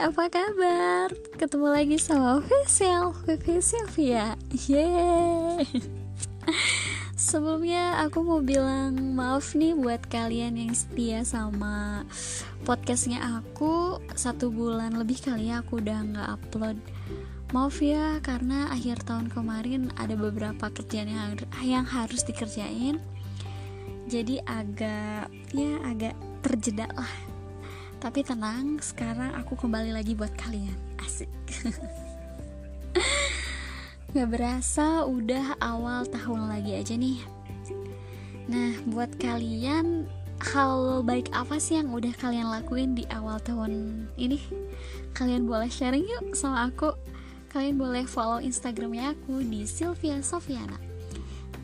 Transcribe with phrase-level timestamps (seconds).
[0.00, 1.12] apa kabar?
[1.36, 4.32] Ketemu lagi sama Faisal, Vivi Sylvia.
[4.48, 5.60] Yeay.
[7.20, 12.08] Sebelumnya aku mau bilang maaf nih buat kalian yang setia sama
[12.64, 14.00] podcastnya aku.
[14.16, 16.80] Satu bulan lebih kali ya aku udah gak upload.
[17.52, 22.96] Maaf ya karena akhir tahun kemarin ada beberapa kerjaan yang, yang harus dikerjain.
[24.08, 27.29] Jadi agak ya agak terjeda lah
[28.00, 30.72] tapi tenang, sekarang aku kembali lagi buat kalian.
[31.04, 31.28] Asik.
[34.16, 37.20] Gak berasa udah awal tahun lagi aja nih.
[38.48, 40.08] Nah, buat kalian
[40.40, 44.40] hal baik apa sih yang udah kalian lakuin di awal tahun ini?
[45.12, 46.96] Kalian boleh sharing yuk sama aku.
[47.52, 50.80] Kalian boleh follow Instagramnya aku di Sylvia Sofiana.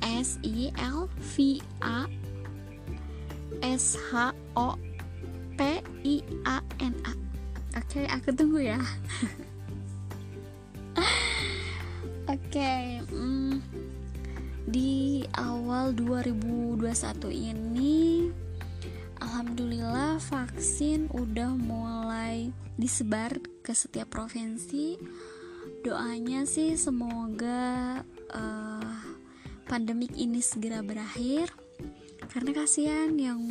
[0.05, 2.05] S I L V A
[3.65, 4.77] S H O
[6.07, 7.13] I A N A.
[7.75, 8.79] Oke, okay, aku tunggu ya.
[12.31, 13.59] Oke, okay, hmm,
[14.71, 18.31] di awal 2021 ini
[19.19, 24.95] alhamdulillah vaksin udah mulai disebar ke setiap provinsi.
[25.83, 27.99] Doanya sih semoga
[28.31, 28.95] uh,
[29.67, 31.51] pandemik ini segera berakhir
[32.31, 33.43] karena kasihan yang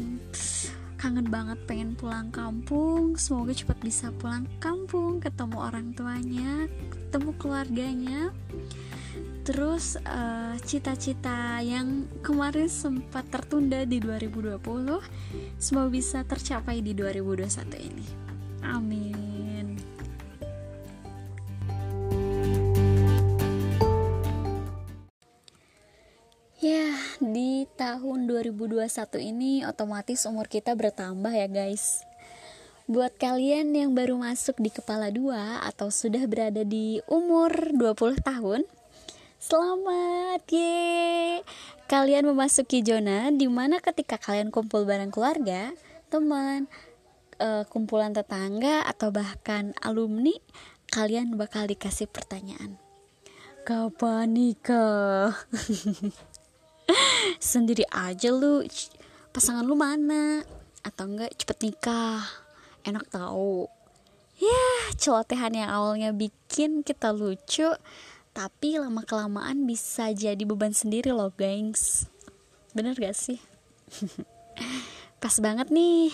[1.05, 3.13] kangen banget pengen pulang kampung.
[3.13, 8.21] Semoga cepat bisa pulang kampung ketemu orang tuanya ketemu keluarganya.
[9.45, 14.57] Terus eh, cita-cita uh, yang kemarin sempat tertunda di 2020
[15.61, 18.05] semoga bisa tercapai di 2021 ini.
[18.65, 19.34] Amin
[27.85, 28.81] tahun 2021
[29.21, 32.01] ini otomatis umur kita bertambah ya guys.
[32.89, 38.65] Buat kalian yang baru masuk di kepala dua atau sudah berada di umur 20 tahun,
[39.37, 41.45] selamat ye.
[41.85, 45.69] Kalian memasuki zona di mana ketika kalian kumpul bareng keluarga,
[46.09, 46.65] teman,
[47.37, 50.33] uh, kumpulan tetangga atau bahkan alumni,
[50.89, 52.81] kalian bakal dikasih pertanyaan.
[53.61, 55.37] Kapan nikah?
[57.41, 58.65] sendiri aja lu
[59.33, 60.41] pasangan lu mana?
[60.85, 62.23] Atau enggak cepet nikah.
[62.85, 63.65] Enak tahu
[64.35, 67.71] ya celotehan yang awalnya bikin kita lucu
[68.35, 72.11] tapi lama kelamaan bisa jadi beban sendiri loh gengs.
[72.75, 73.39] Bener gak sih?
[75.23, 76.11] Pas banget nih.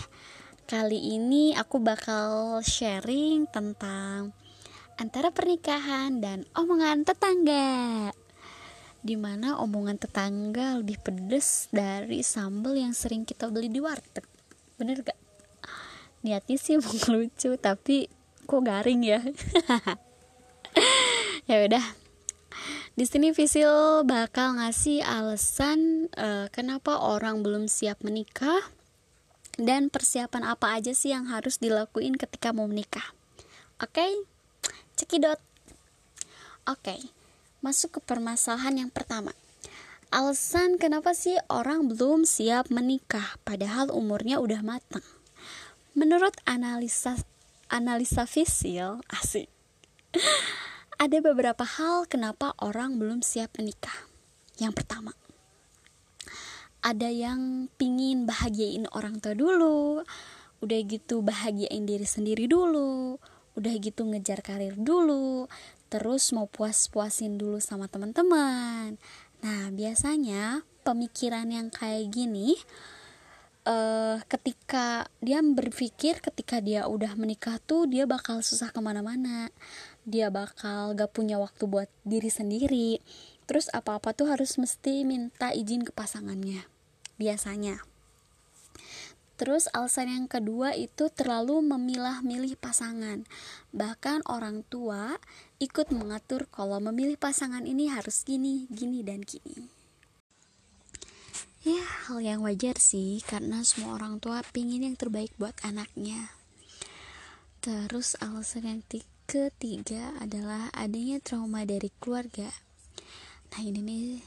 [0.69, 4.37] Kali ini aku bakal sharing tentang
[5.01, 8.13] antara pernikahan dan omongan tetangga
[9.01, 14.25] di mana omongan tetangga lebih pedes dari sambal yang sering kita beli di warteg
[14.77, 15.17] bener gak
[16.21, 18.05] niatnya sih mau lucu tapi
[18.45, 19.21] kok garing ya
[21.49, 21.85] ya udah
[22.93, 28.61] di sini Visil bakal ngasih alasan uh, kenapa orang belum siap menikah
[29.57, 33.15] dan persiapan apa aja sih yang harus dilakuin ketika mau menikah.
[33.79, 34.11] Oke, okay?
[34.95, 35.39] cekidot.
[36.67, 37.20] Oke, okay
[37.61, 39.31] masuk ke permasalahan yang pertama.
[40.11, 45.05] Alasan kenapa sih orang belum siap menikah padahal umurnya udah matang?
[45.95, 47.15] Menurut analisa
[47.71, 49.47] analisa fisil asik.
[50.99, 53.95] Ada beberapa hal kenapa orang belum siap menikah.
[54.59, 55.15] Yang pertama,
[56.81, 60.05] ada yang pingin bahagiain orang tua dulu,
[60.61, 63.17] udah gitu bahagiain diri sendiri dulu,
[63.57, 65.49] udah gitu ngejar karir dulu,
[65.91, 68.95] terus mau puas-puasin dulu sama teman-teman.
[69.43, 72.55] Nah, biasanya pemikiran yang kayak gini
[73.67, 79.51] uh, ketika dia berpikir ketika dia udah menikah tuh dia bakal susah ke mana-mana.
[80.07, 83.03] Dia bakal gak punya waktu buat diri sendiri.
[83.45, 86.71] Terus apa-apa tuh harus mesti minta izin ke pasangannya
[87.21, 87.90] biasanya
[89.41, 93.25] Terus alasan yang kedua itu terlalu memilah-milih pasangan.
[93.73, 95.17] Bahkan orang tua
[95.57, 99.65] ikut mengatur kalau memilih pasangan ini harus gini, gini, dan gini.
[101.65, 106.37] Ya, hal yang wajar sih, karena semua orang tua pingin yang terbaik buat anaknya.
[107.65, 108.81] Terus alasan yang
[109.25, 112.53] ketiga adalah adanya trauma dari keluarga.
[113.57, 114.21] Nah ini nih,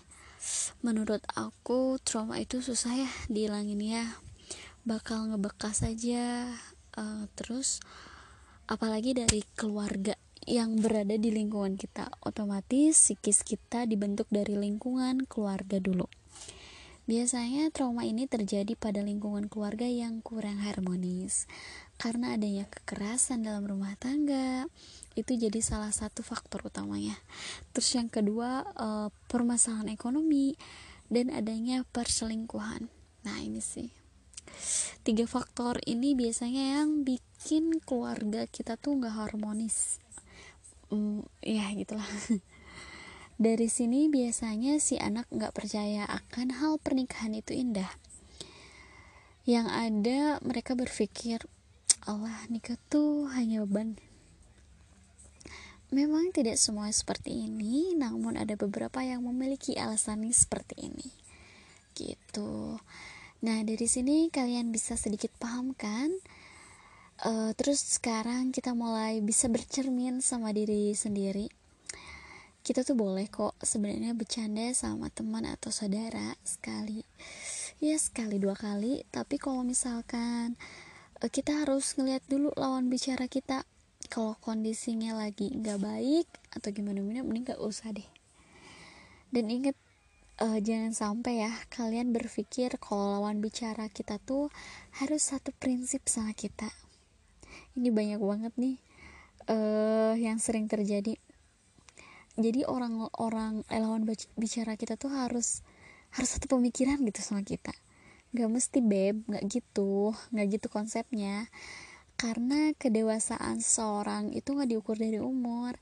[0.82, 4.02] menurut aku trauma itu susah ya dihilangin ya
[4.84, 6.52] bakal ngebekas aja
[7.00, 7.80] uh, terus
[8.68, 12.12] apalagi dari keluarga yang berada di lingkungan kita.
[12.20, 16.04] Otomatis psikis kita dibentuk dari lingkungan keluarga dulu.
[17.04, 21.44] Biasanya trauma ini terjadi pada lingkungan keluarga yang kurang harmonis.
[22.00, 24.68] Karena adanya kekerasan dalam rumah tangga
[25.12, 27.16] itu jadi salah satu faktor utamanya.
[27.76, 30.56] Terus yang kedua uh, permasalahan ekonomi
[31.12, 32.88] dan adanya perselingkuhan.
[33.24, 34.03] Nah ini sih
[35.04, 40.00] tiga faktor ini biasanya yang bikin keluarga kita tuh nggak harmonis
[40.88, 42.06] mm, ya gitulah
[43.44, 47.90] dari sini biasanya si anak nggak percaya akan hal pernikahan itu indah
[49.44, 51.44] yang ada mereka berpikir
[52.04, 54.00] Allah nikah tuh hanya beban
[55.94, 61.06] Memang tidak semua seperti ini, namun ada beberapa yang memiliki alasan seperti ini.
[61.94, 62.82] Gitu.
[63.44, 66.08] Nah, dari sini kalian bisa sedikit paham kan?
[67.20, 71.52] Uh, terus sekarang kita mulai bisa bercermin sama diri sendiri.
[72.64, 77.04] Kita tuh boleh kok sebenarnya bercanda sama teman atau saudara sekali.
[77.84, 80.56] Ya sekali dua kali, tapi kalau misalkan
[81.20, 83.68] uh, kita harus ngeliat dulu lawan bicara kita
[84.08, 88.08] kalau kondisinya lagi nggak baik atau gimana gimana mending nggak usah deh
[89.34, 89.76] dan inget
[90.42, 94.50] uh, jangan sampai ya kalian berpikir kalau lawan bicara kita tuh
[94.98, 96.66] harus satu prinsip sama kita.
[97.78, 98.76] Ini banyak banget nih
[99.50, 101.18] uh, yang sering terjadi.
[102.34, 104.02] Jadi orang-orang eh, lawan
[104.34, 105.62] bicara kita tuh harus
[106.14, 107.70] harus satu pemikiran gitu sama kita.
[108.34, 111.46] Nggak mesti beb nggak gitu nggak gitu konsepnya.
[112.14, 115.78] Karena kedewasaan seseorang itu nggak diukur dari umur.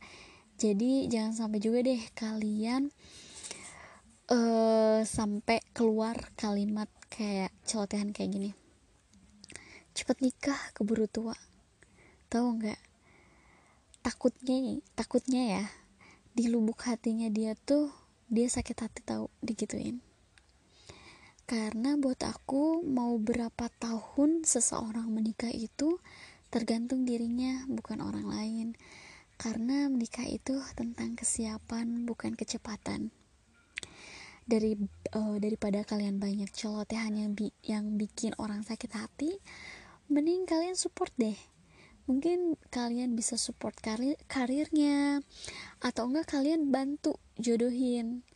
[0.61, 2.93] Jadi jangan sampai juga deh kalian
[5.03, 8.51] sampai keluar kalimat kayak celotehan kayak gini.
[9.93, 11.37] Cepet nikah keburu tua.
[12.33, 12.81] Tahu nggak?
[14.01, 15.65] Takutnya takutnya ya
[16.33, 17.93] di lubuk hatinya dia tuh
[18.33, 20.01] dia sakit hati tahu digituin.
[21.45, 26.01] Karena buat aku mau berapa tahun seseorang menikah itu
[26.49, 28.69] tergantung dirinya bukan orang lain.
[29.37, 33.13] Karena menikah itu tentang kesiapan bukan kecepatan
[34.45, 34.75] dari
[35.15, 39.39] uh, daripada kalian banyak celotehan yang bi yang bikin orang sakit hati
[40.11, 41.39] mending kalian support deh.
[42.11, 45.23] Mungkin kalian bisa support karir karirnya
[45.79, 48.27] atau enggak kalian bantu jodohin.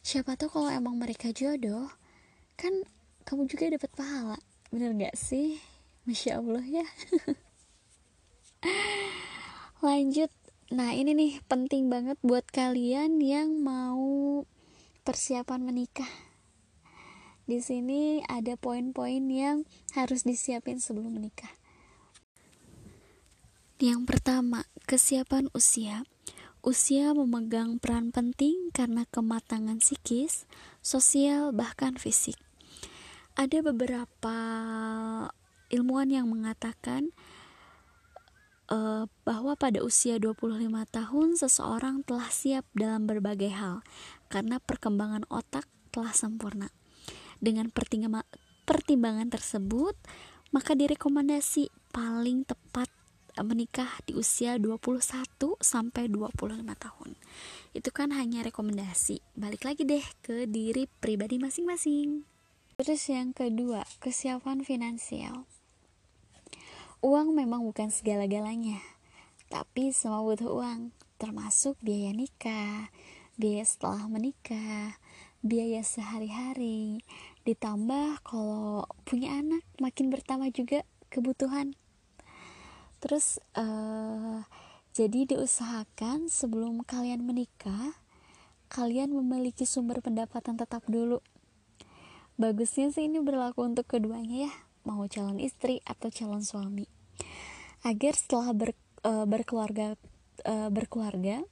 [0.00, 1.90] Siapa tahu kalau emang mereka jodoh
[2.54, 2.72] kan
[3.26, 4.38] kamu juga dapat pahala.
[4.70, 5.58] Bener gak sih?
[6.06, 6.86] Masya allah ya.
[9.86, 10.30] Lanjut.
[10.70, 14.46] Nah ini nih penting banget buat kalian yang mau
[15.02, 16.08] persiapan menikah.
[17.50, 19.66] Di sini ada poin-poin yang
[19.98, 21.50] harus disiapin sebelum menikah.
[23.80, 26.06] Yang pertama kesiapan usia.
[26.60, 30.44] Usia memegang peran penting karena kematangan psikis,
[30.84, 32.36] sosial, bahkan fisik.
[33.32, 34.36] Ada beberapa
[35.72, 37.16] ilmuwan yang mengatakan
[38.70, 43.82] uh, bahwa pada usia 25 tahun seseorang telah siap dalam berbagai hal
[44.30, 46.70] karena perkembangan otak telah sempurna.
[47.42, 49.98] Dengan pertimbangan tersebut,
[50.54, 52.86] maka direkomendasi paling tepat
[53.40, 55.00] menikah di usia 21
[55.58, 57.10] sampai 25 tahun.
[57.72, 59.22] Itu kan hanya rekomendasi.
[59.34, 62.26] Balik lagi deh ke diri pribadi masing-masing.
[62.76, 65.44] Terus yang kedua, kesiapan finansial.
[67.00, 68.76] Uang memang bukan segala-galanya,
[69.48, 72.92] tapi semua butuh uang, termasuk biaya nikah,
[73.40, 75.00] biaya setelah menikah,
[75.40, 77.00] biaya sehari-hari,
[77.48, 81.72] ditambah kalau punya anak makin bertambah juga kebutuhan.
[83.00, 84.44] Terus uh,
[84.92, 87.96] jadi diusahakan sebelum kalian menikah,
[88.68, 91.24] kalian memiliki sumber pendapatan tetap dulu
[92.40, 94.52] bagusnya sih ini berlaku untuk keduanya ya
[94.88, 96.88] mau calon istri atau calon suami
[97.84, 98.72] agar setelah ber,
[99.04, 100.00] uh, berkeluarga
[100.48, 101.44] uh, berkeluarga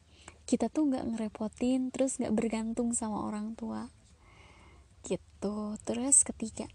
[0.49, 3.93] kita tuh nggak ngerepotin terus nggak bergantung sama orang tua.
[5.05, 5.77] Gitu.
[5.85, 6.73] Terus ketiga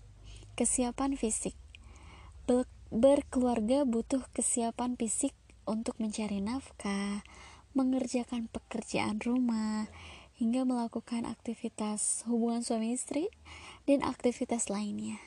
[0.53, 1.57] kesiapan fisik.
[2.45, 5.33] Ber berkeluarga butuh kesiapan fisik
[5.65, 7.25] untuk mencari nafkah
[7.73, 9.89] mengerjakan pekerjaan rumah
[10.37, 13.33] hingga melakukan aktivitas hubungan suami istri
[13.89, 15.17] dan aktivitas lainnya.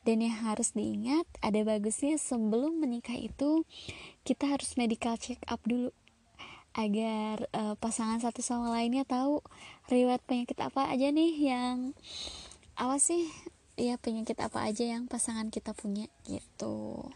[0.00, 3.68] Dan yang harus diingat, ada bagusnya sebelum menikah itu
[4.24, 5.92] kita harus medical check up dulu
[6.74, 9.42] agar uh, pasangan satu sama lainnya tahu
[9.90, 11.98] riwayat penyakit apa aja nih yang
[12.78, 13.26] apa sih
[13.74, 17.10] ya penyakit apa aja yang pasangan kita punya gitu.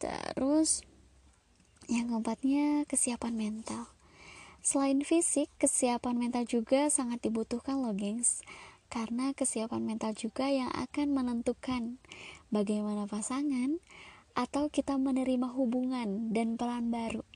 [0.00, 0.80] Terus
[1.90, 3.92] yang keempatnya kesiapan mental.
[4.64, 8.40] Selain fisik, kesiapan mental juga sangat dibutuhkan loh, gengs
[8.88, 12.00] karena kesiapan mental juga yang akan menentukan
[12.48, 13.82] bagaimana pasangan
[14.32, 17.26] atau kita menerima hubungan dan peran baru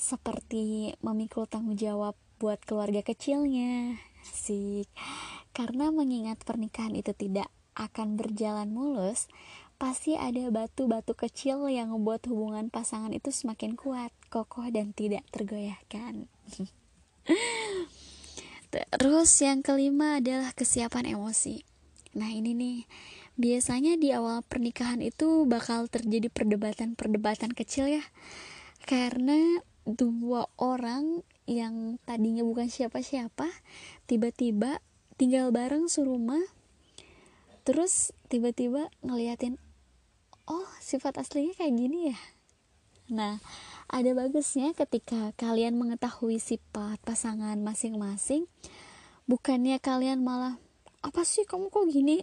[0.00, 4.00] seperti memikul tanggung jawab buat keluarga kecilnya.
[4.24, 4.88] Sih
[5.52, 9.28] karena mengingat pernikahan itu tidak akan berjalan mulus
[9.80, 16.28] pasti ada batu-batu kecil yang membuat hubungan pasangan itu semakin kuat kokoh dan tidak tergoyahkan.
[18.70, 21.64] Terus yang kelima adalah kesiapan emosi.
[22.14, 22.78] Nah ini nih.
[23.40, 28.04] Biasanya di awal pernikahan itu bakal terjadi perdebatan-perdebatan kecil ya.
[28.84, 33.50] Karena dua orang yang tadinya bukan siapa-siapa
[34.06, 34.78] tiba-tiba
[35.18, 36.40] tinggal bareng serumah
[37.66, 39.58] terus tiba-tiba ngeliatin
[40.48, 42.18] oh sifat aslinya kayak gini ya?
[43.10, 43.42] Nah
[43.90, 48.46] ada bagusnya ketika kalian mengetahui sifat pasangan masing-masing
[49.26, 50.58] bukannya kalian malah
[51.02, 52.22] apa sih kamu kok gini?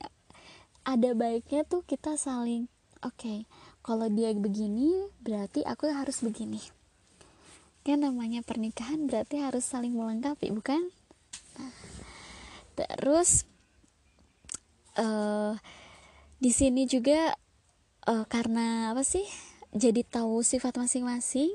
[0.87, 2.71] Ada baiknya tuh kita saling
[3.03, 3.39] oke okay,
[3.83, 6.76] kalau dia begini berarti aku harus begini
[7.87, 10.91] kan namanya pernikahan berarti harus saling melengkapi bukan?
[12.75, 13.47] Terus
[14.99, 15.55] uh,
[16.43, 17.31] di sini juga
[18.11, 19.23] uh, karena apa sih?
[19.71, 21.47] Jadi tahu sifat masing-masing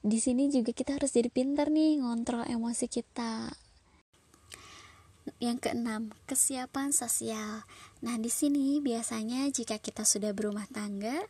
[0.00, 3.52] di sini juga kita harus jadi pintar nih ngontrol emosi kita
[5.38, 7.62] yang keenam, kesiapan sosial.
[8.02, 11.22] Nah, di sini biasanya jika kita sudah berumah tangga,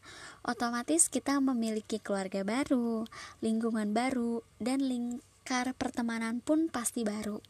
[0.47, 3.05] otomatis kita memiliki keluarga baru,
[3.45, 7.43] lingkungan baru, dan lingkar pertemanan pun pasti baru.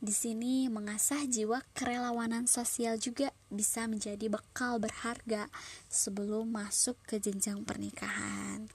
[0.00, 5.52] Di sini mengasah jiwa kerelawanan sosial juga bisa menjadi bekal berharga
[5.92, 8.72] sebelum masuk ke jenjang pernikahan.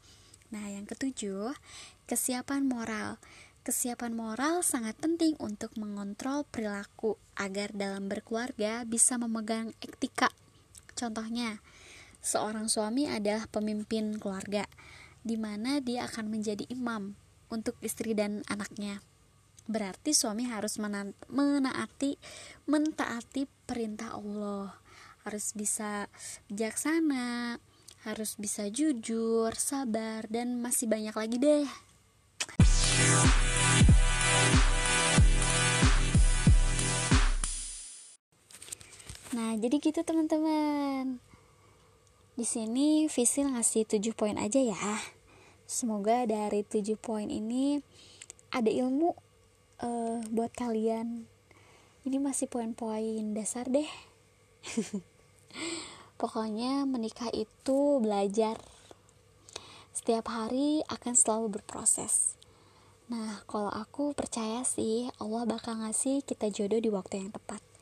[0.54, 1.58] Nah, yang ketujuh,
[2.06, 3.18] kesiapan moral.
[3.66, 10.30] Kesiapan moral sangat penting untuk mengontrol perilaku agar dalam berkeluarga bisa memegang etika.
[10.94, 11.66] Contohnya,
[12.22, 14.70] seorang suami adalah pemimpin keluarga,
[15.26, 17.18] di mana dia akan menjadi imam
[17.50, 19.02] untuk istri dan anaknya.
[19.66, 20.78] Berarti suami harus
[21.26, 22.22] menaati,
[22.70, 24.78] mentaati perintah Allah,
[25.26, 26.06] harus bisa
[26.54, 27.58] bijaksana,
[28.06, 31.66] harus bisa jujur, sabar, dan masih banyak lagi deh.
[39.36, 41.20] Nah, jadi gitu teman-teman.
[42.40, 44.96] Di sini Visil ngasih 7 poin aja ya.
[45.68, 47.84] Semoga dari 7 poin ini
[48.56, 49.12] ada ilmu
[49.84, 51.28] uh, buat kalian.
[52.08, 53.92] Ini masih poin-poin dasar deh.
[56.22, 58.56] Pokoknya menikah itu belajar.
[59.92, 62.40] Setiap hari akan selalu berproses.
[63.12, 67.75] Nah, kalau aku percaya sih Allah bakal ngasih kita jodoh di waktu yang tepat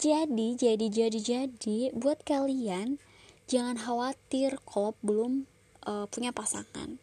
[0.00, 2.96] jadi, jadi, jadi, jadi buat kalian
[3.44, 5.44] jangan khawatir kalau belum
[5.84, 6.96] uh, punya pasangan.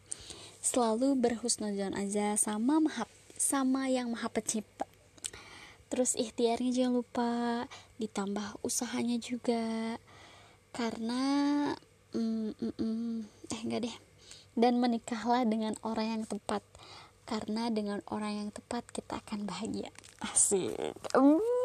[0.66, 3.06] Selalu berhusnuzon aja sama maha,
[3.38, 4.90] sama yang maha pencipta.
[5.94, 7.32] Terus ikhtiarnya jangan lupa
[8.02, 9.96] ditambah usahanya juga
[10.74, 11.24] karena
[12.18, 13.16] mm, mm, mm,
[13.54, 13.98] eh enggak deh
[14.58, 16.66] dan menikahlah dengan orang yang tepat
[17.30, 21.57] karena dengan orang yang tepat kita akan bahagia asik mm.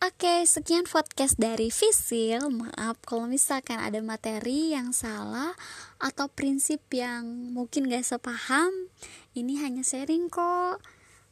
[0.00, 2.48] Oke, sekian podcast dari Visil.
[2.48, 5.52] Maaf kalau misalkan ada materi yang salah
[6.00, 8.72] atau prinsip yang mungkin gak sepaham.
[9.36, 10.80] Ini hanya sharing kok.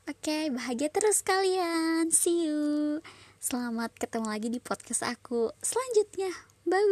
[0.05, 2.13] Oke, bahagia terus kalian.
[2.13, 3.01] See you.
[3.41, 6.35] Selamat ketemu lagi di podcast aku selanjutnya.
[6.69, 6.89] Bye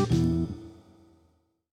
[0.00, 0.22] bye.